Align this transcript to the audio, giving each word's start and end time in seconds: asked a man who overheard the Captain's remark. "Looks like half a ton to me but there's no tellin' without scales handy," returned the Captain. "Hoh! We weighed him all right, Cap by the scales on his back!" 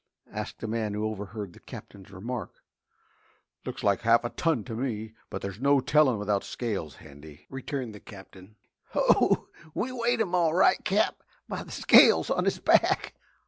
asked 0.33 0.63
a 0.63 0.67
man 0.67 0.95
who 0.95 1.05
overheard 1.05 1.53
the 1.53 1.59
Captain's 1.59 2.09
remark. 2.09 2.63
"Looks 3.63 3.83
like 3.83 4.01
half 4.01 4.23
a 4.23 4.31
ton 4.31 4.63
to 4.63 4.73
me 4.73 5.13
but 5.29 5.43
there's 5.43 5.59
no 5.59 5.79
tellin' 5.79 6.17
without 6.17 6.43
scales 6.43 6.95
handy," 6.95 7.45
returned 7.51 7.93
the 7.93 7.99
Captain. 7.99 8.55
"Hoh! 8.93 9.49
We 9.75 9.91
weighed 9.91 10.19
him 10.21 10.33
all 10.33 10.55
right, 10.55 10.83
Cap 10.83 11.21
by 11.47 11.61
the 11.61 11.69
scales 11.71 12.31
on 12.31 12.45
his 12.45 12.57
back!" 12.57 13.13